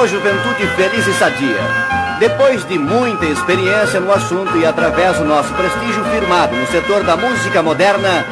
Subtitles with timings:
[0.00, 1.58] Alô, juventude feliz e sadia.
[2.18, 7.18] Depois de muita experiência no assunto e através do nosso prestígio firmado no setor da
[7.18, 8.24] música moderna,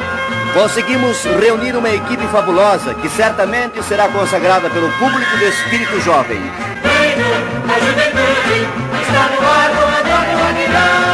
[0.51, 6.41] conseguimos reunir uma equipe fabulosa que certamente será consagrada pelo público do espírito jovem.
[6.41, 8.67] A juventude
[9.03, 11.08] está no ar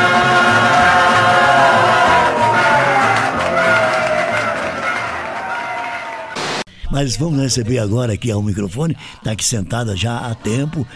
[6.95, 10.87] Mas vamos receber agora aqui ao microfone, está aqui sentada já há tempo,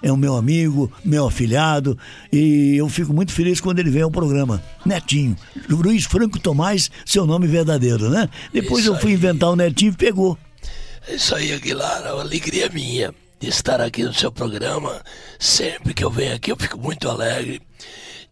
[0.00, 1.98] é o meu amigo, meu afilhado,
[2.32, 4.62] e eu fico muito feliz quando ele vem ao programa.
[4.86, 5.34] Netinho,
[5.68, 8.28] Luiz Franco Tomás, seu nome verdadeiro, né?
[8.52, 9.16] Depois Isso eu fui aí.
[9.16, 10.38] inventar o Netinho e pegou.
[11.08, 15.02] É isso aí, Aguilar, é uma alegria minha de estar aqui no seu programa.
[15.36, 17.60] Sempre que eu venho aqui eu fico muito alegre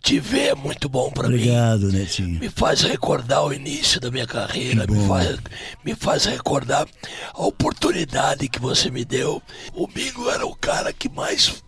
[0.03, 1.35] te ver é muito bom para mim.
[1.35, 2.41] Obrigado, Netinho.
[2.41, 5.39] Me faz recordar o início da minha carreira, me faz,
[5.85, 6.87] me faz recordar
[7.35, 9.43] a oportunidade que você me deu.
[9.75, 11.63] O Mingo era o cara que mais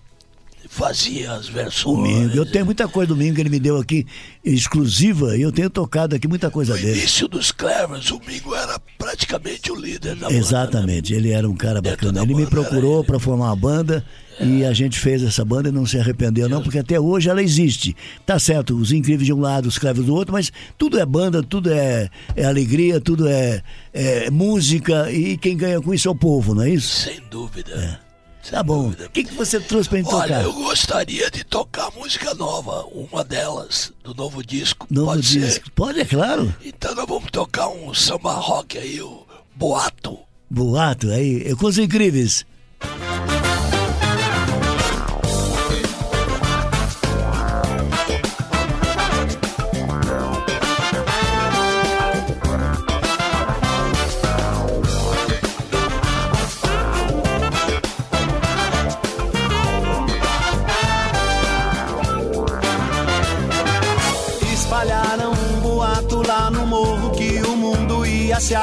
[0.68, 2.34] fazia as versões.
[2.34, 4.06] Eu tenho muita coisa do Mingo que ele me deu aqui,
[4.44, 6.92] exclusiva, e eu tenho tocado aqui muita coisa no dele.
[6.92, 10.38] No início dos Clevers, o Mingo era praticamente o líder da banda.
[10.38, 11.18] Exatamente, né?
[11.18, 12.22] ele era um cara bacana.
[12.22, 14.04] Ele me procurou para formar uma banda
[14.40, 17.42] e a gente fez essa banda e não se arrependeu, não, porque até hoje ela
[17.42, 17.94] existe.
[18.24, 21.42] Tá certo, os incríveis de um lado, os cravos do outro, mas tudo é banda,
[21.42, 26.14] tudo é, é alegria, tudo é, é, música e quem ganha com isso é o
[26.14, 27.08] povo, não é isso?
[27.08, 27.72] Sem dúvida.
[28.06, 28.10] É.
[28.50, 28.88] Tá bom.
[28.88, 30.42] O que, que você trouxe pra gente Olha, tocar?
[30.42, 34.86] eu gostaria de tocar música nova, uma delas, do novo disco.
[34.90, 35.64] Novo Pode disco.
[35.66, 35.70] Ser?
[35.72, 36.52] Pode, é claro.
[36.64, 40.18] Então nós vamos tocar um samba rock aí, o Boato.
[40.50, 42.44] Boato, aí, com os incríveis.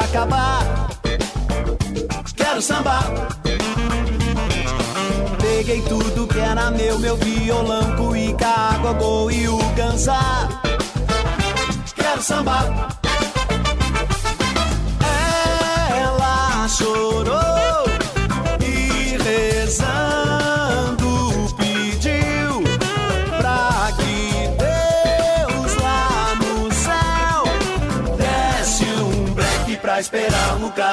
[0.08, 0.90] Acabar.
[2.36, 3.04] Quero sambar.
[5.40, 10.62] Peguei tudo que era meu, meu violão, cuíca, gol e o cansar.
[11.96, 12.87] Quero sambar.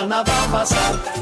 [0.04, 1.13] Carnaval passar.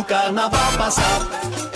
[0.00, 1.69] O carnaval passar.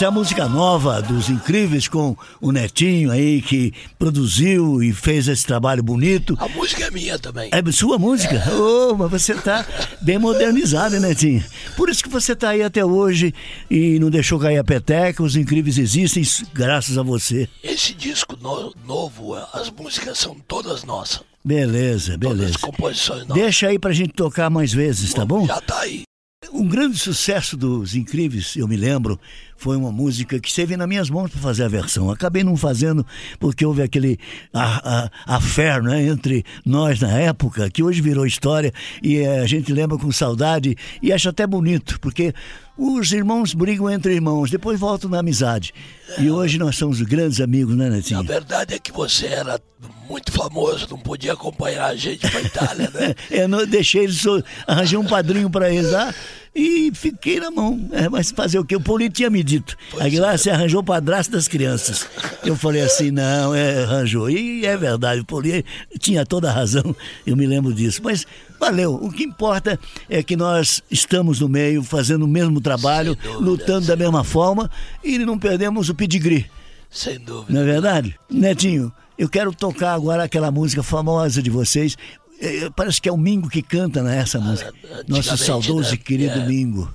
[0.00, 5.28] Essa é a música nova dos Incríveis com o Netinho aí que produziu e fez
[5.28, 6.34] esse trabalho bonito.
[6.40, 7.50] A música é minha também.
[7.52, 8.36] É sua música?
[8.36, 8.54] É.
[8.54, 9.62] Oh, mas você tá
[10.00, 11.44] bem modernizado, hein, Netinho?
[11.76, 13.34] Por isso que você tá aí até hoje
[13.70, 15.22] e não deixou cair a peteca.
[15.22, 16.22] Os Incríveis existem
[16.54, 17.46] graças a você.
[17.62, 21.20] Esse disco no, novo, as músicas são todas nossas.
[21.44, 22.38] Beleza, beleza.
[22.38, 23.42] Todas composições novas.
[23.42, 25.46] Deixa aí pra gente tocar mais vezes, tá bom?
[25.46, 26.04] Já tá aí.
[26.48, 29.20] Um grande sucesso dos Incríveis, eu me lembro,
[29.58, 32.10] foi uma música que esteve nas minhas mãos para fazer a versão.
[32.10, 33.04] Acabei não fazendo
[33.38, 34.18] porque houve aquele
[34.50, 38.72] a, a, né, entre nós na época, que hoje virou história
[39.02, 42.32] e a gente lembra com saudade e acha até bonito, porque
[42.80, 45.74] os irmãos brigam entre irmãos, depois voltam na amizade.
[46.18, 48.20] E hoje nós somos grandes amigos, né, Netinho?
[48.20, 49.60] A verdade é que você era
[50.08, 53.14] muito famoso, não podia acompanhar a gente para Itália, né?
[53.30, 54.22] eu não deixei eles,
[54.66, 56.12] arranjei um padrinho para eles lá
[56.54, 57.80] e fiquei na mão.
[57.92, 58.74] É, mas fazer o quê?
[58.74, 59.76] O Polito tinha me dito.
[59.90, 60.36] Pois lá é.
[60.36, 62.06] você arranjou o padrasto das crianças.
[62.44, 64.28] Eu falei assim, não, é, arranjou.
[64.28, 65.68] E é verdade, o Polito
[65.98, 66.94] tinha toda a razão,
[67.26, 68.00] eu me lembro disso.
[68.02, 68.26] Mas
[68.58, 73.38] valeu, o que importa é que nós estamos no meio, fazendo o mesmo trabalho, dúvida,
[73.38, 74.70] lutando da mesma forma
[75.04, 76.46] e não perdemos o pedigree.
[76.90, 77.52] Sem dúvida.
[77.52, 78.18] Não é verdade?
[78.28, 81.94] Netinho, eu quero tocar agora aquela música famosa de vocês.
[82.40, 84.74] É, parece que é o Mingo que canta nessa né, música.
[85.06, 85.94] Nosso saudoso né?
[85.94, 86.92] e querido é, Mingo.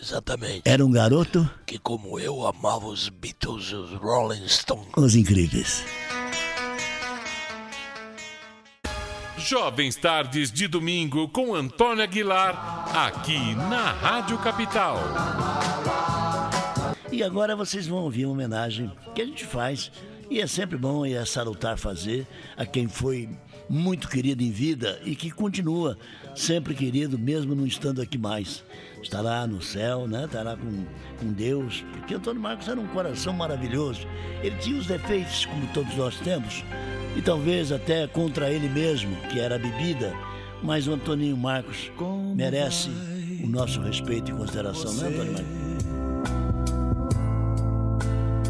[0.00, 0.62] Exatamente.
[0.64, 4.86] Era um garoto que, como eu, amava os Beatles, os Rolling Stones.
[4.96, 5.84] Os incríveis.
[9.36, 14.98] Jovens Tardes de Domingo com Antônio Aguilar, aqui na Rádio Capital.
[17.10, 19.90] E agora vocês vão ouvir uma homenagem que a gente faz,
[20.30, 23.28] e é sempre bom e é salutar fazer a quem foi
[23.68, 25.98] muito querido em vida e que continua
[26.34, 28.62] sempre querido, mesmo não estando aqui mais.
[29.02, 30.24] Está lá no céu, né?
[30.24, 30.84] Está lá com,
[31.18, 31.84] com Deus.
[31.92, 34.00] Porque Antônio Marcos era um coração maravilhoso.
[34.42, 36.64] Ele tinha os defeitos, como todos nós temos,
[37.16, 40.12] e talvez até contra ele mesmo, que era a bebida.
[40.62, 41.90] Mas o Antoninho Marcos
[42.34, 42.90] merece
[43.42, 45.66] o nosso respeito e consideração, né, Antônio Marcos?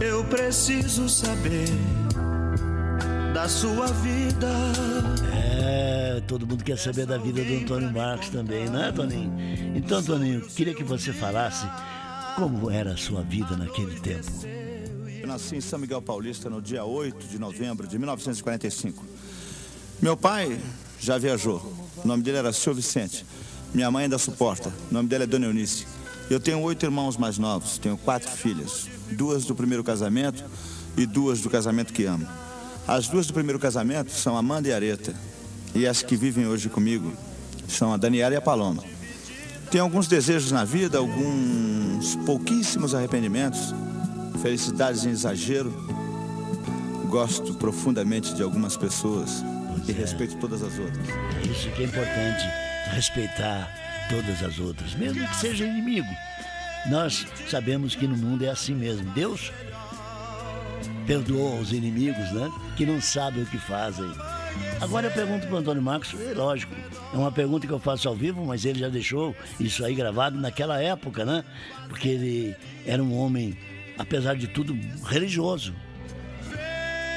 [0.01, 1.69] Eu preciso saber
[3.37, 4.49] da sua vida.
[5.31, 9.31] É, todo mundo quer saber da vida do Antônio Marcos também, não é, Toninho?
[9.75, 11.67] Então, Toninho, queria que você falasse
[12.35, 14.33] como era a sua vida naquele tempo.
[15.21, 19.05] Eu nasci em São Miguel Paulista no dia 8 de novembro de 1945.
[20.01, 20.59] Meu pai
[20.99, 21.59] já viajou.
[22.03, 23.27] O nome dele era Seu Vicente.
[23.75, 24.73] Minha mãe ainda suporta.
[24.91, 25.87] O nome dela é Dona Eunice.
[26.31, 27.77] Eu tenho oito irmãos mais novos.
[27.77, 28.89] Tenho quatro filhas.
[29.11, 30.43] Duas do primeiro casamento
[30.97, 32.27] e duas do casamento que amo.
[32.89, 35.13] As duas do primeiro casamento são Amanda e Areta.
[35.75, 37.13] E as que vivem hoje comigo
[37.67, 38.85] são a Daniela e a Paloma.
[39.71, 43.75] Tenho alguns desejos na vida, alguns pouquíssimos arrependimentos,
[44.41, 45.75] felicidades em exagero.
[47.11, 49.43] Gosto profundamente de algumas pessoas
[49.89, 49.95] e é.
[49.95, 51.09] respeito todas as outras.
[51.09, 52.45] É isso que é importante,
[52.93, 53.69] respeitar
[54.09, 56.09] todas as outras, mesmo que seja inimigo.
[56.89, 59.11] Nós sabemos que no mundo é assim mesmo.
[59.13, 59.51] Deus
[61.07, 62.51] perdoa os inimigos, né?
[62.77, 64.11] Que não sabem o que fazem.
[64.81, 66.75] Agora eu pergunto para o Antônio Marcos, é lógico,
[67.13, 70.39] é uma pergunta que eu faço ao vivo, mas ele já deixou isso aí gravado
[70.39, 71.45] naquela época, né?
[71.89, 73.57] Porque ele era um homem,
[73.99, 75.75] apesar de tudo, religioso.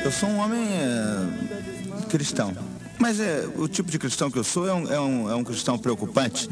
[0.04, 2.54] Eu sou um homem é, cristão,
[2.98, 5.44] mas é, o tipo de cristão que eu sou é um, é um, é um
[5.44, 6.50] cristão preocupante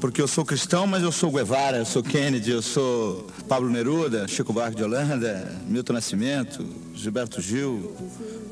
[0.00, 4.26] porque eu sou cristão, mas eu sou Guevara, eu sou Kennedy, eu sou Pablo Neruda,
[4.26, 7.94] Chico Buarque de Holanda, Milton Nascimento, Gilberto Gil,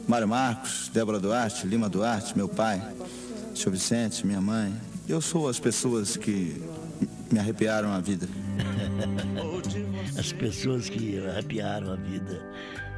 [0.07, 2.83] Mário Marcos, Débora Duarte, Lima Duarte, meu pai,
[3.55, 3.71] Sr.
[3.71, 4.75] Vicente, minha mãe.
[5.09, 6.63] Eu sou as pessoas que
[7.33, 8.29] me arrepiaram a vida.
[10.19, 12.43] as pessoas que arrepiaram a vida.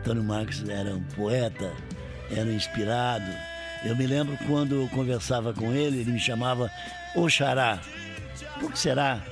[0.00, 1.72] Antônio Marcos era um poeta,
[2.30, 3.30] era inspirado.
[3.84, 6.68] Eu me lembro quando eu conversava com ele, ele me chamava
[7.14, 7.80] Oxará.
[8.60, 9.22] Por que será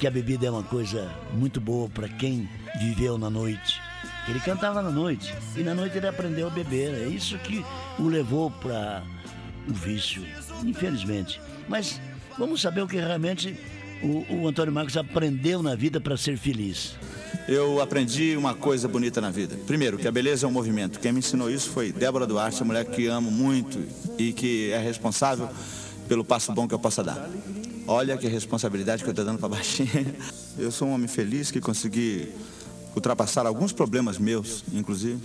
[0.00, 2.48] que a bebida é uma coisa muito boa para quem
[2.80, 3.80] viveu na noite?
[4.28, 6.92] Ele cantava na noite e na noite ele aprendeu a beber.
[6.94, 7.64] É isso que
[7.98, 9.02] o levou para
[9.68, 10.24] o vício,
[10.64, 11.40] infelizmente.
[11.68, 12.00] Mas
[12.36, 13.56] vamos saber o que realmente
[14.02, 16.96] o, o Antônio Marcos aprendeu na vida para ser feliz.
[17.46, 19.56] Eu aprendi uma coisa bonita na vida.
[19.66, 20.98] Primeiro, que a beleza é um movimento.
[20.98, 23.78] Quem me ensinou isso foi Débora Duarte, a mulher que amo muito
[24.18, 25.48] e que é responsável
[26.08, 27.28] pelo passo bom que eu possa dar.
[27.86, 30.14] Olha que responsabilidade que eu estou dando para baixinha.
[30.56, 32.32] Eu sou um homem feliz que consegui
[32.94, 35.20] ultrapassar alguns problemas meus, inclusive,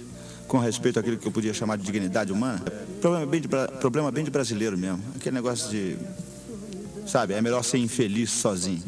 [0.48, 2.60] com respeito àquilo que eu podia chamar de dignidade humana.
[3.00, 3.48] Problema bem de,
[3.80, 5.04] problema bem de brasileiro mesmo.
[5.16, 5.96] Aquele negócio de,
[7.08, 8.82] sabe, é melhor ser infeliz sozinho.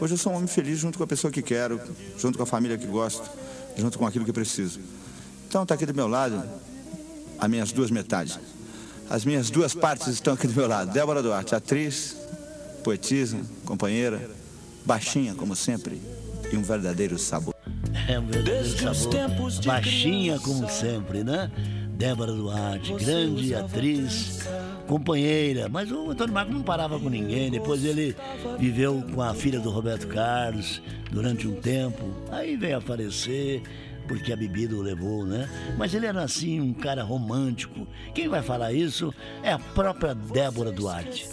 [0.00, 1.80] Hoje eu sou um homem feliz junto com a pessoa que quero,
[2.18, 3.30] junto com a família que gosto,
[3.76, 4.80] junto com aquilo que preciso.
[5.48, 6.42] Então está aqui do meu lado
[7.38, 8.38] as minhas duas metades.
[9.08, 10.92] As minhas duas partes estão aqui do meu lado.
[10.92, 12.16] Débora Duarte, atriz,
[12.86, 14.30] poetisa, companheira,
[14.84, 16.00] baixinha como sempre
[16.52, 17.52] e um verdadeiro sabor.
[18.06, 19.50] É um verdadeiro sabor.
[19.64, 21.50] Baixinha como sempre, né?
[21.96, 24.38] Débora Duarte, grande atriz,
[24.86, 25.68] companheira.
[25.68, 27.50] Mas o Antônio Marcos não parava com ninguém.
[27.50, 28.14] Depois ele
[28.56, 32.04] viveu com a filha do Roberto Carlos durante um tempo.
[32.30, 33.62] Aí veio a falecer
[34.06, 35.48] porque a bebida o levou, né?
[35.76, 37.86] Mas ele era assim, um cara romântico.
[38.14, 41.28] Quem vai falar isso é a própria Débora Duarte.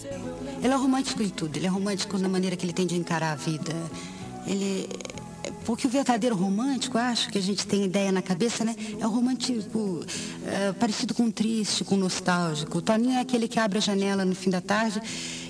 [0.62, 1.56] Ele é romântico em tudo.
[1.58, 3.74] Ele é romântico na maneira que ele tem de encarar a vida.
[4.48, 4.88] Ele
[5.66, 8.76] porque o verdadeiro romântico, acho que a gente tem ideia na cabeça, né?
[9.00, 10.06] É o romântico
[10.46, 12.78] é, parecido com triste, com nostálgico.
[12.78, 15.02] O Toninho é aquele que abre a janela no fim da tarde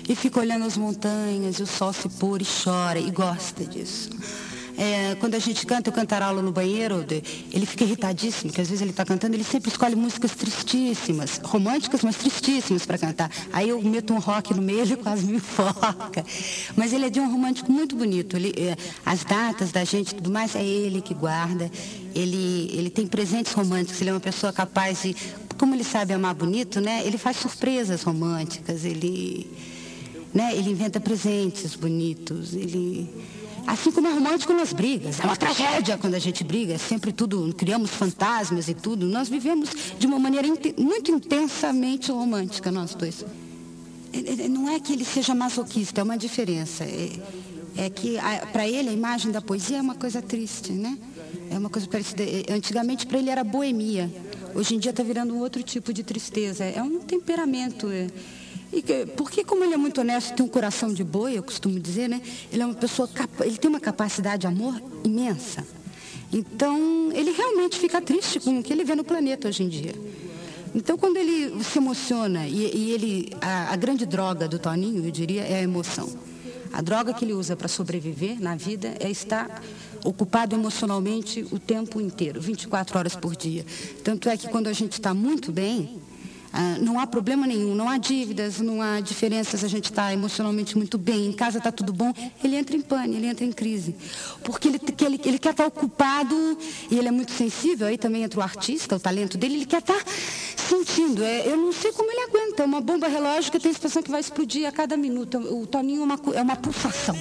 [0.08, 4.10] e fica olhando as montanhas e o sol se pôr e chora e gosta disso.
[4.76, 7.04] É, quando a gente canta o cantarolo no banheiro,
[7.52, 12.02] ele fica irritadíssimo, que às vezes ele está cantando, ele sempre escolhe músicas tristíssimas, românticas,
[12.02, 13.30] mas tristíssimas para cantar.
[13.52, 16.24] Aí eu meto um rock no meio, ele quase me foca.
[16.76, 18.36] Mas ele é de um romântico muito bonito.
[18.36, 21.70] Ele, é, as datas da gente e tudo mais, é ele que guarda.
[22.14, 25.16] Ele, ele tem presentes românticos, ele é uma pessoa capaz de.
[25.56, 27.02] Como ele sabe amar bonito, né?
[27.06, 29.48] Ele faz surpresas românticas, ele,
[30.32, 30.52] né?
[30.52, 33.08] ele inventa presentes bonitos, ele.
[33.66, 35.20] Assim como é romântico nas brigas.
[35.20, 36.74] É uma tragédia quando a gente briga.
[36.74, 39.06] É sempre tudo, criamos fantasmas e tudo.
[39.06, 40.46] Nós vivemos de uma maneira
[40.78, 43.24] muito intensamente romântica, nós dois.
[44.12, 46.84] É, é, não é que ele seja masoquista, é uma diferença.
[46.84, 47.10] É,
[47.76, 48.16] é que
[48.52, 50.96] para ele a imagem da poesia é uma coisa triste, né?
[51.50, 52.22] É uma coisa parecida.
[52.22, 54.10] É, antigamente para ele era boemia.
[54.54, 56.64] Hoje em dia está virando um outro tipo de tristeza.
[56.64, 57.90] É um temperamento.
[57.90, 58.06] É,
[58.74, 61.78] e que, porque como ele é muito honesto, tem um coração de boi, eu costumo
[61.78, 62.20] dizer, né?
[62.52, 63.08] Ele é uma pessoa,
[63.42, 65.64] ele tem uma capacidade de amor imensa.
[66.32, 69.94] Então, ele realmente fica triste com o que ele vê no planeta hoje em dia.
[70.74, 75.10] Então, quando ele se emociona, e, e ele, a, a grande droga do Toninho, eu
[75.12, 76.12] diria, é a emoção.
[76.72, 79.62] A droga que ele usa para sobreviver na vida é estar
[80.04, 83.64] ocupado emocionalmente o tempo inteiro, 24 horas por dia.
[84.02, 86.02] Tanto é que quando a gente está muito bem,
[86.56, 90.76] ah, não há problema nenhum, não há dívidas, não há diferenças, a gente está emocionalmente
[90.78, 93.96] muito bem, em casa está tudo bom, ele entra em pânico, ele entra em crise.
[94.44, 96.36] Porque ele, ele, ele quer estar tá ocupado
[96.88, 99.80] e ele é muito sensível, aí também entra o artista, o talento dele, ele quer
[99.80, 100.10] estar tá
[100.56, 101.24] sentindo.
[101.24, 104.20] É, eu não sei como ele aguenta, uma bomba relógio tem a expressão que vai
[104.20, 105.38] explodir a cada minuto.
[105.38, 107.16] O Toninho é uma, é uma pulsação.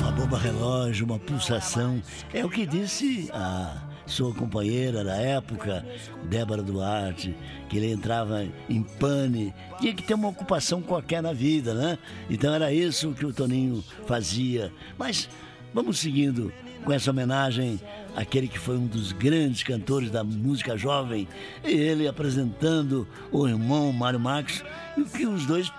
[0.00, 2.02] Uma bomba relógio, uma pulsação.
[2.34, 5.84] É o que disse a sua companheira da época,
[6.24, 7.36] Débora Duarte,
[7.68, 11.98] que ele entrava em pane, tinha que ter uma ocupação qualquer na vida, né?
[12.30, 14.72] Então era isso que o Toninho fazia.
[14.96, 15.28] Mas
[15.74, 16.52] vamos seguindo
[16.84, 17.80] com essa homenagem
[18.14, 21.26] àquele que foi um dos grandes cantores da música jovem,
[21.64, 24.64] e ele apresentando o irmão Mário Marques,
[24.96, 25.70] e que os dois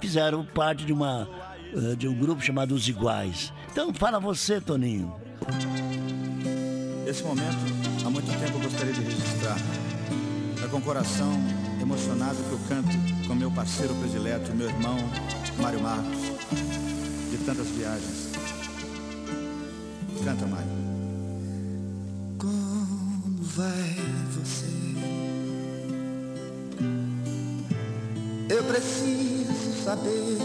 [0.00, 1.28] fizeram parte de uma
[1.72, 3.52] eh, de um grupo chamado Os Iguais.
[3.70, 5.14] Então fala você, Toninho.
[7.10, 7.58] Esse momento,
[8.06, 9.58] há muito tempo eu gostaria de registrar.
[10.62, 11.32] É com o coração
[11.82, 14.96] emocionado que eu canto com meu parceiro predileto, meu irmão
[15.60, 16.20] Mário Marcos,
[17.28, 18.30] de tantas viagens.
[20.24, 20.70] Canta, Mário.
[22.38, 23.96] Como vai
[24.30, 24.70] você?
[28.54, 30.38] Eu preciso saber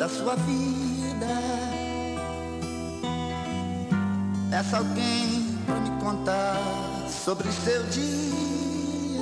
[0.00, 1.28] da sua vida.
[4.50, 5.37] Essa alguém
[5.68, 9.20] para me contar sobre seu dia.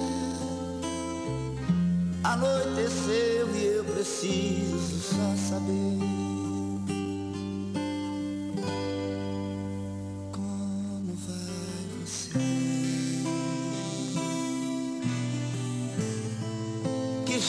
[2.22, 6.16] Anoiteceu e eu preciso só saber.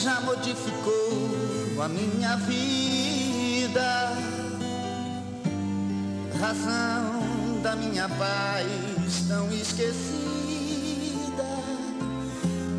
[0.00, 4.12] Já modificou a minha vida.
[6.40, 8.87] Razão da minha paz
[9.26, 9.98] tão esquecida.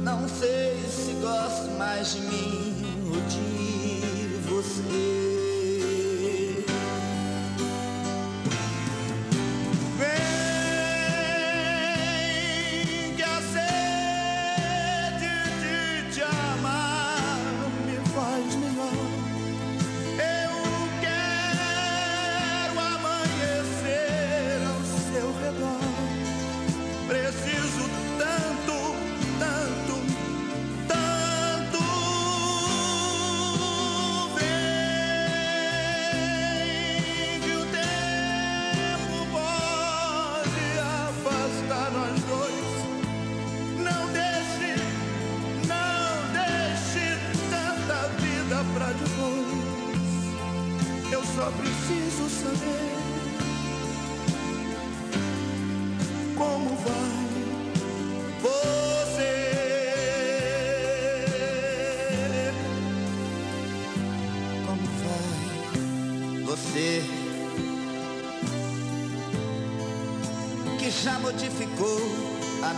[0.03, 5.18] Não sei se gosto mais de mim ou de você.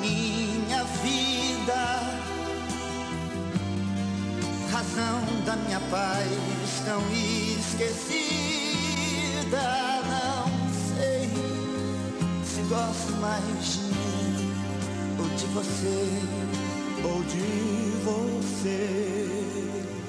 [0.01, 1.81] Minha vida?
[4.71, 6.27] Razão da minha paz
[6.85, 8.31] tão esquecida.
[10.09, 10.47] Não
[10.97, 11.29] sei
[12.43, 13.43] se gosto mais
[13.73, 14.53] de mim
[15.19, 16.07] ou de você.
[17.03, 17.45] ou de
[18.03, 20.00] você.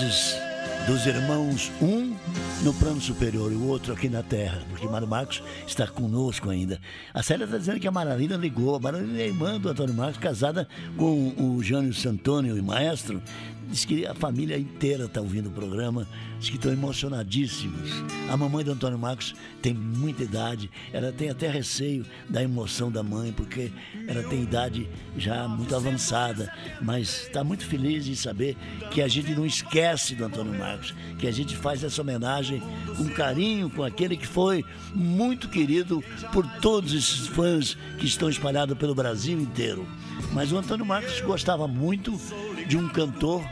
[0.00, 2.16] Dos irmãos, um
[2.64, 6.80] no plano superior e o outro aqui na terra, porque Mário Marcos está conosco ainda.
[7.12, 8.74] A Célia está dizendo que a Maralina ligou.
[8.74, 13.22] A Maralina é irmã do Antônio Marcos, casada com o Jânio Santônio maestro.
[13.70, 16.04] Diz que a família inteira está ouvindo o programa,
[16.40, 17.88] diz que estão emocionadíssimos.
[18.28, 23.00] A mamãe do Antônio Marcos tem muita idade, ela tem até receio da emoção da
[23.00, 23.70] mãe, porque
[24.08, 26.52] ela tem idade já muito avançada,
[26.82, 28.56] mas está muito feliz em saber
[28.90, 32.60] que a gente não esquece do Antônio Marcos, que a gente faz essa homenagem
[32.96, 36.02] com carinho, com aquele que foi muito querido
[36.32, 39.86] por todos esses fãs que estão espalhados pelo Brasil inteiro.
[40.32, 42.20] Mas o Antônio Marcos gostava muito
[42.66, 43.44] de um cantor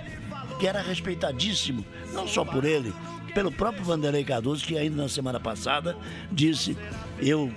[0.59, 2.93] que era respeitadíssimo, não só por ele,
[3.35, 5.97] pelo próprio Vanderlei Cardoso, que ainda na semana passada
[6.33, 6.77] disse:
[7.21, 7.53] Eu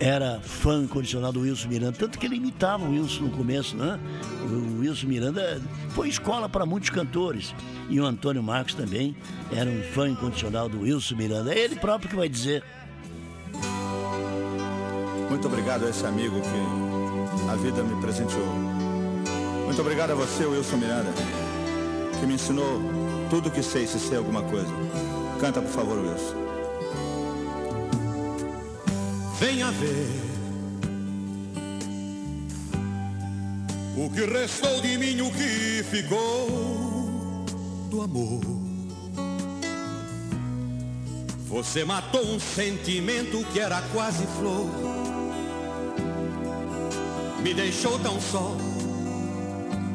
[0.00, 4.00] era fã incondicional do Wilson Miranda, tanto que ele imitava o Wilson no começo, né?
[4.42, 7.54] O Wilson Miranda foi escola para muitos cantores.
[7.88, 9.14] E o Antônio Marcos também
[9.52, 11.54] era um fã incondicional do Wilson Miranda.
[11.54, 12.64] É ele próprio que vai dizer.
[15.30, 18.46] Muito obrigado a esse amigo que a vida me presenteou.
[19.64, 21.10] Muito obrigado a você, Wilson Miranda,
[22.22, 22.80] que me ensinou
[23.30, 24.72] tudo o que sei se sei alguma coisa.
[25.40, 26.36] Canta, por favor, Wilson.
[29.40, 30.06] Venha ver
[33.96, 37.44] o que restou de mim, o que ficou
[37.90, 38.40] do amor.
[41.48, 44.70] Você matou um sentimento que era quase flor,
[47.42, 48.56] me deixou tão só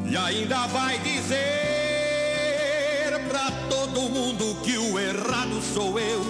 [0.05, 1.66] e ainda vai dizer
[3.27, 6.21] pra todo mundo que o errado sou eu.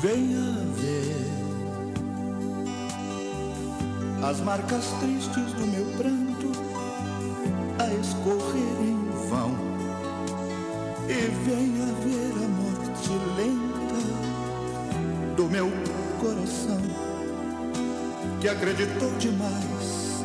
[0.00, 1.30] Venha ver
[4.22, 6.52] as marcas tristes do meu pranto
[7.78, 9.72] a escorrer em vão.
[11.08, 14.02] E venha ver a morte lenta
[15.36, 15.70] do meu
[16.20, 16.80] coração
[18.40, 20.24] que acreditou demais,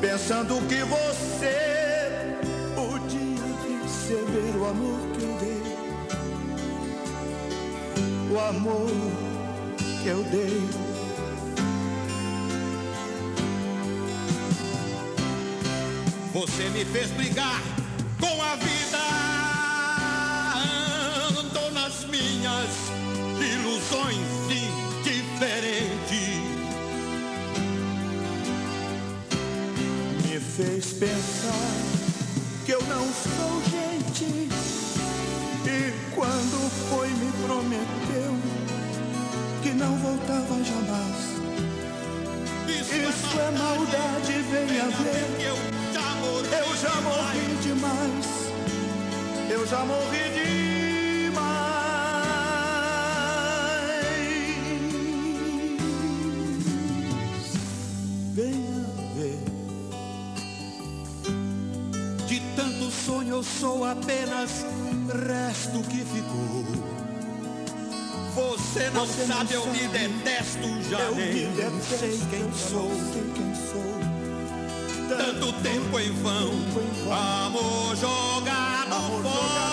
[0.00, 1.71] pensando que você
[4.72, 5.62] amor que eu dei
[8.32, 8.88] o amor
[10.02, 10.62] que eu dei.
[16.32, 17.60] Você me fez brigar
[18.18, 18.98] com a vida,
[21.38, 22.70] andou nas minhas
[23.38, 24.16] ilusões
[25.04, 26.40] indiferente.
[30.24, 31.68] Me fez pensar
[32.64, 33.91] que eu não sou gente.
[35.66, 38.36] E quando foi me prometeu
[39.62, 41.32] que não voltava jamais.
[42.78, 45.42] Isso é maldade, venha ver.
[45.44, 48.26] Eu já morri demais.
[49.50, 50.71] Eu já morri
[63.92, 64.64] apenas
[65.26, 66.64] resto que ficou.
[68.34, 69.98] Você não Você sabe, não eu me sabe.
[69.98, 72.88] detesto já Eu nem me detesto, sei quem sou.
[72.88, 74.02] não sei quem sou.
[75.16, 76.50] Tanto tempo em vão,
[77.12, 79.71] amor jogado Amor fora.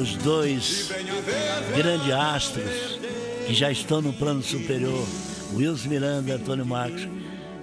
[0.00, 0.92] Os dois
[1.74, 3.00] grandes astros
[3.46, 5.06] que já estão no plano superior,
[5.54, 7.08] Wilson Miranda e Antônio Marcos.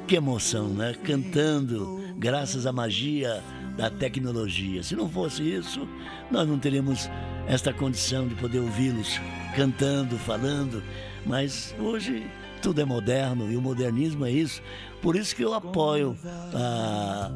[0.07, 0.95] Que emoção, né?
[1.03, 3.43] Cantando, graças à magia
[3.77, 4.83] da tecnologia.
[4.83, 5.87] Se não fosse isso,
[6.31, 7.09] nós não teríamos
[7.47, 9.19] esta condição de poder ouvi-los
[9.55, 10.83] cantando, falando.
[11.25, 12.25] Mas hoje
[12.61, 14.61] tudo é moderno e o modernismo é isso.
[15.01, 16.17] Por isso que eu apoio
[16.53, 17.31] a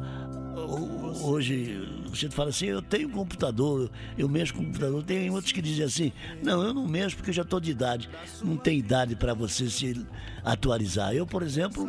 [1.22, 5.02] hoje você fala assim, eu tenho computador, eu mexo com computador.
[5.02, 8.08] Tem outros que dizem assim, não, eu não mexo porque eu já estou de idade.
[8.42, 10.06] Não tem idade para você se
[10.44, 11.14] atualizar.
[11.14, 11.88] Eu, por exemplo,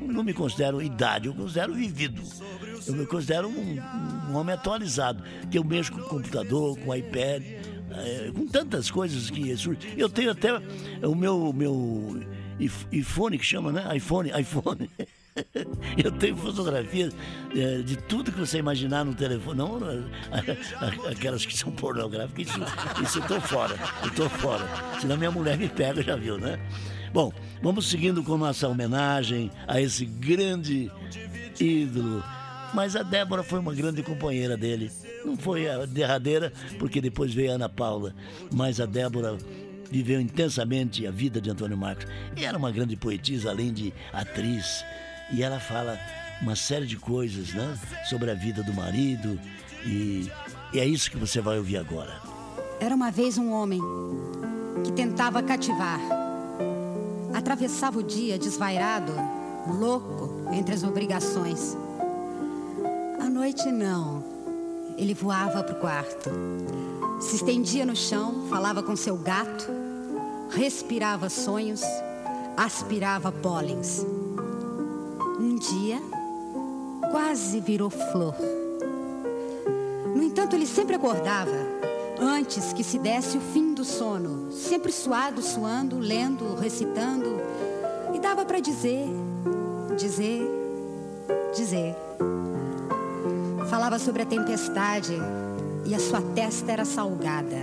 [0.00, 2.22] não me considero idade, eu considero vivido.
[2.86, 3.80] Eu me considero um,
[4.30, 9.56] um homem atualizado, que eu mexo com computador, com iPad, eh, com tantas coisas que
[9.56, 9.94] surgem.
[9.96, 10.50] Eu tenho até
[11.06, 12.20] o meu, meu
[12.90, 13.96] iPhone que chama, né?
[13.96, 14.90] iPhone, iPhone.
[16.02, 17.14] Eu tenho fotografias
[17.54, 20.56] eh, de tudo que você imaginar no telefone, não eh,
[21.10, 22.60] aquelas que são pornográficas, isso,
[23.02, 24.66] isso eu tô fora, eu tô fora.
[25.00, 26.58] Senão minha mulher me pega, já viu, né?
[27.12, 30.90] Bom, vamos seguindo com nossa homenagem a esse grande
[31.60, 32.22] ídolo.
[32.72, 34.90] Mas a Débora foi uma grande companheira dele.
[35.24, 38.14] Não foi a derradeira, porque depois veio a Ana Paula.
[38.50, 39.36] Mas a Débora
[39.90, 42.06] viveu intensamente a vida de Antônio Marcos.
[42.34, 44.82] E era uma grande poetisa, além de atriz.
[45.32, 45.98] E ela fala
[46.42, 47.78] uma série de coisas, né?
[48.08, 49.40] Sobre a vida do marido.
[49.84, 50.30] E,
[50.72, 52.20] e é isso que você vai ouvir agora.
[52.78, 53.80] Era uma vez um homem
[54.84, 56.00] que tentava cativar.
[57.32, 59.12] Atravessava o dia desvairado,
[59.66, 61.76] louco entre as obrigações.
[63.18, 64.22] À noite, não.
[64.98, 66.30] Ele voava para o quarto.
[67.20, 69.70] Se estendia no chão, falava com seu gato,
[70.50, 71.82] respirava sonhos,
[72.56, 74.04] aspirava pólens.
[75.42, 76.00] Um dia,
[77.10, 78.36] quase virou flor.
[80.14, 81.50] No entanto, ele sempre acordava
[82.20, 87.40] antes que se desse o fim do sono, sempre suado, suando, lendo, recitando,
[88.14, 89.04] e dava para dizer,
[89.98, 90.48] dizer,
[91.56, 91.96] dizer.
[93.68, 95.16] Falava sobre a tempestade
[95.84, 97.56] e a sua testa era salgada.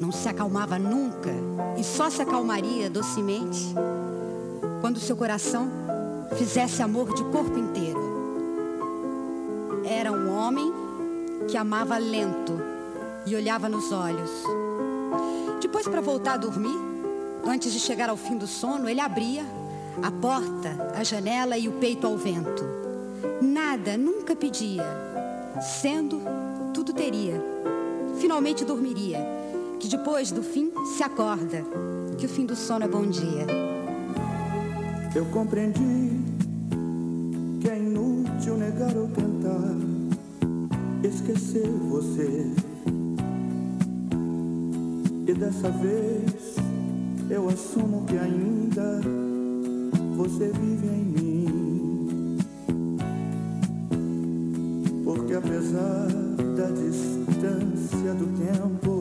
[0.00, 1.32] Não se acalmava nunca
[1.76, 3.74] e só se acalmaria docemente
[4.80, 5.68] quando seu coração
[6.36, 8.00] fizesse amor de corpo inteiro.
[9.84, 10.72] Era um homem
[11.48, 12.60] que amava lento
[13.26, 14.30] e olhava nos olhos.
[15.60, 16.78] Depois, para voltar a dormir,
[17.44, 19.44] antes de chegar ao fim do sono, ele abria
[20.02, 22.64] a porta, a janela e o peito ao vento.
[23.40, 24.84] Nada, nunca pedia.
[25.60, 26.20] Sendo,
[26.72, 27.42] tudo teria.
[28.18, 29.18] Finalmente dormiria,
[29.78, 31.64] que depois do fim se acorda,
[32.16, 33.46] que o fim do sono é bom dia.
[35.14, 36.11] Eu compreendi
[38.96, 39.76] ou tentar
[41.02, 42.46] esquecer você.
[45.26, 46.56] E dessa vez
[47.30, 49.00] eu assumo que ainda
[50.16, 52.36] você vive em mim.
[55.04, 56.08] Porque apesar
[56.56, 58.91] da distância do tempo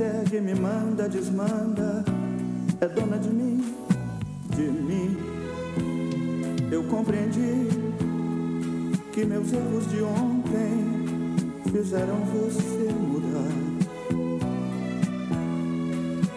[0.00, 2.02] persegue, me manda, desmanda,
[2.80, 3.74] é dona de mim,
[4.56, 5.16] de mim.
[6.72, 7.68] Eu compreendi
[9.12, 11.36] que meus erros de ontem
[11.70, 13.52] fizeram você mudar.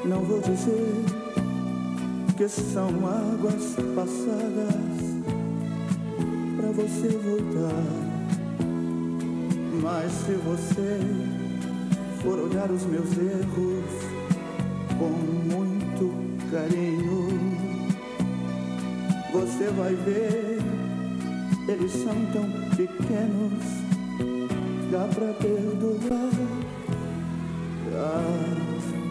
[0.06, 1.06] Não vou dizer
[2.36, 4.76] que são águas passadas
[6.58, 7.84] pra você voltar.
[9.82, 11.23] Mas se você
[12.24, 13.84] for olhar os meus erros
[14.98, 15.10] com
[15.54, 16.10] muito
[16.50, 17.28] carinho.
[19.34, 20.60] Você vai ver,
[21.68, 23.64] eles são tão pequenos,
[24.90, 26.32] dá pra perdoar,
[27.92, 28.22] dá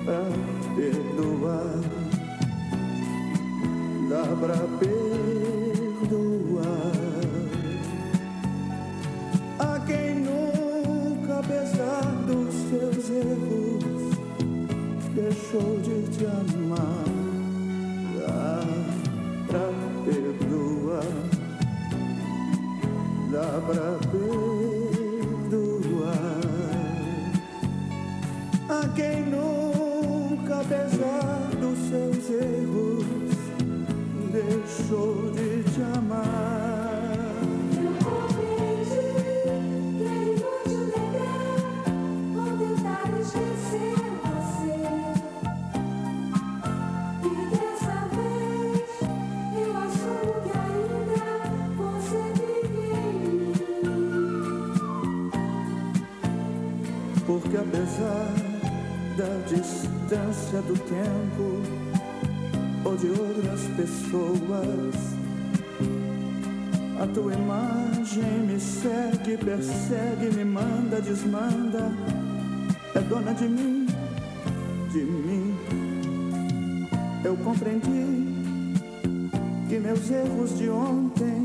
[0.06, 0.24] pra
[0.74, 1.80] perdoar,
[4.08, 5.02] dá pra perdoar.
[15.52, 17.04] Deixou de te amar.
[18.16, 18.64] Dá
[19.48, 19.66] pra
[20.06, 21.12] perdoar,
[23.30, 24.40] dá pra perdoar.
[28.68, 33.04] A quem nunca, apesar dos seus erros,
[34.32, 36.61] deixou de te amar.
[57.52, 58.32] Porque apesar
[59.18, 61.60] da distância do tempo
[62.82, 64.94] ou de outras pessoas,
[66.98, 71.92] a tua imagem me segue, persegue, me manda, desmanda,
[72.94, 73.86] é dona de mim,
[74.90, 75.54] de mim.
[77.22, 78.32] Eu compreendi
[79.68, 81.44] que meus erros de ontem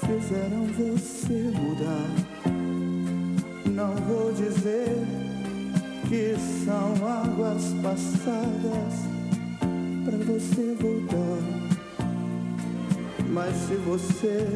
[0.00, 2.29] fizeram você mudar.
[3.80, 4.94] Não vou dizer
[6.06, 8.94] que são águas passadas
[10.04, 11.40] para você voltar.
[13.30, 14.46] Mas se você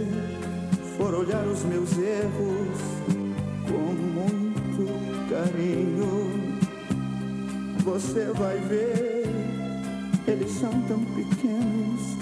[0.98, 2.78] for olhar os meus erros
[3.66, 4.84] com muito
[5.30, 6.30] carinho,
[7.82, 9.24] você vai ver,
[10.28, 12.18] eles são tão pequenos,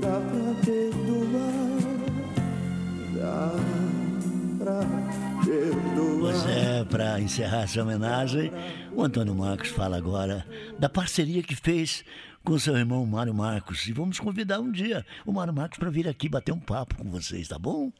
[0.00, 1.27] dá pra perdoar,
[7.20, 8.52] encerrar essa homenagem,
[8.92, 10.46] o Antônio Marcos fala agora
[10.78, 12.04] da parceria que fez
[12.44, 13.86] com seu irmão Mário Marcos.
[13.86, 17.10] E vamos convidar um dia o Mário Marcos para vir aqui bater um papo com
[17.10, 17.92] vocês, tá bom?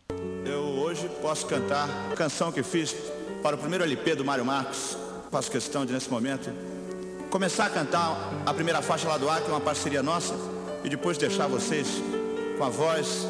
[0.45, 2.95] Eu hoje posso cantar a canção que fiz
[3.43, 4.97] para o primeiro LP do Mário Marcos.
[5.31, 6.51] Faço questão de, nesse momento,
[7.31, 10.35] começar a cantar a primeira faixa lá do ar, que é uma parceria nossa,
[10.83, 12.03] e depois deixar vocês
[12.57, 13.27] com a voz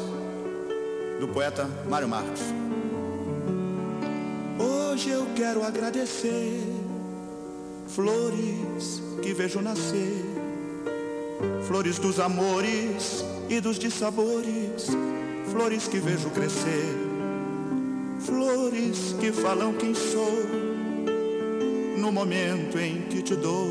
[1.19, 2.68] do poeta Mário Marcos.
[4.99, 6.61] Hoje eu quero agradecer
[7.87, 10.25] flores que vejo nascer,
[11.65, 14.87] flores dos amores e dos dissabores,
[15.53, 16.83] flores que vejo crescer,
[18.19, 20.43] flores que falam quem sou,
[21.97, 23.69] no momento em que te dou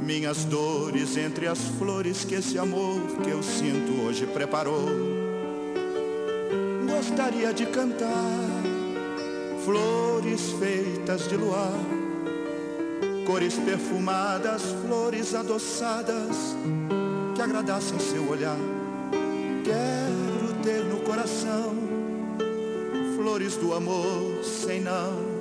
[0.00, 4.88] minhas dores entre as flores que esse amor que eu sinto hoje preparou.
[6.88, 8.65] Gostaria de cantar
[9.66, 11.74] flores feitas de luar,
[13.26, 16.54] cores perfumadas, flores adoçadas
[17.34, 18.56] que agradassem seu olhar.
[19.64, 21.74] Quero ter no coração
[23.16, 25.34] flores do amor sem não.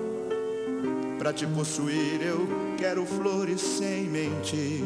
[1.20, 2.48] Pra te possuir eu
[2.80, 4.84] quero flores sem mentir.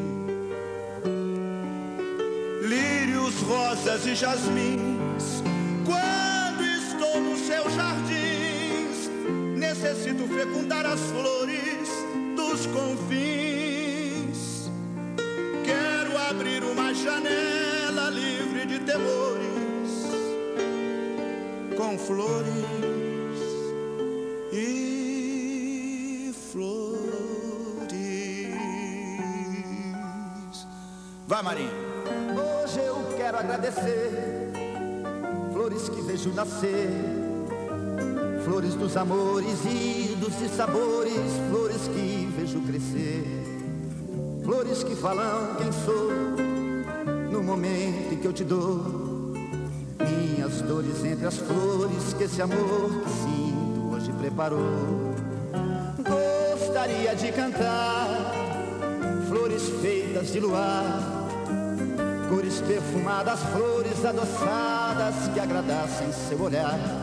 [2.62, 5.42] Lírios, rosas e jasmins,
[5.86, 6.19] quando
[10.28, 11.90] fecundar as flores
[12.36, 14.70] dos confins.
[15.64, 20.10] Quero abrir uma janela livre de temores,
[21.78, 22.50] com flores
[24.52, 27.00] e flores.
[31.28, 31.72] Vai, Marinho.
[32.64, 34.52] Hoje eu quero agradecer
[35.54, 36.90] flores que vejo nascer,
[38.50, 41.14] flores dos amores e dos dissabores,
[41.52, 43.24] flores que vejo crescer,
[44.44, 46.10] flores que falam quem sou
[47.32, 49.34] no momento em que eu te dou
[50.00, 55.14] minhas dores entre as flores que esse amor que sinto hoje preparou.
[56.58, 58.34] Gostaria de cantar
[59.28, 61.20] flores feitas de luar
[62.28, 66.99] cores perfumadas, flores adoçadas que agradassem seu olhar.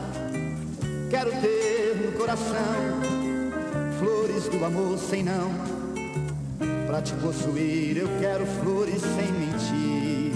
[1.09, 3.01] Quero ter no coração
[3.99, 5.51] flores do amor sem não.
[6.87, 10.33] Pra te possuir eu quero flores sem mentir.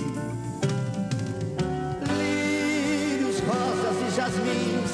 [2.17, 4.93] Lírios, rosas e jasmins,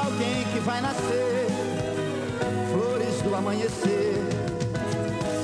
[0.00, 1.46] alguém que vai nascer,
[2.72, 4.14] flores do amanhecer,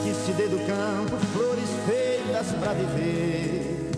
[0.03, 3.91] que se dê do campo, flores feitas pra viver.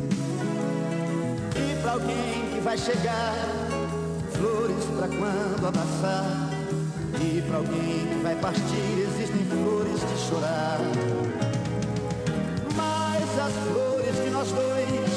[1.57, 3.35] E pra alguém que vai chegar,
[4.33, 6.49] flores pra quando abraçar.
[7.21, 10.79] E pra alguém que vai partir, existem flores de chorar.
[12.77, 15.08] Mas as flores de nós dois,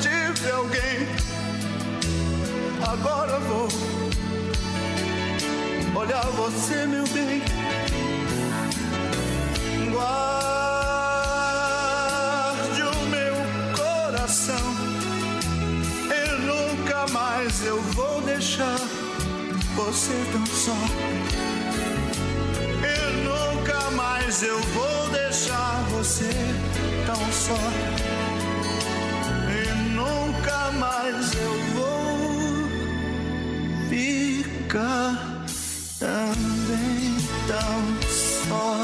[0.00, 1.08] tive alguém.
[2.86, 3.68] Agora vou
[5.94, 7.42] olhar você, meu bem.
[9.90, 10.32] Guarde
[12.82, 13.34] o meu
[13.76, 14.76] coração.
[16.10, 18.78] E nunca mais eu vou deixar
[19.74, 20.76] você tão só.
[22.84, 26.30] E nunca mais eu vou deixar você
[27.06, 28.11] tão só.
[30.70, 32.68] Mais eu vou
[33.88, 35.44] ficar
[35.98, 38.82] também tão só.